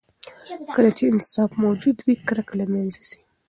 [0.75, 3.21] کله چې انصاف موجود وي، کرکه له منځه ځي.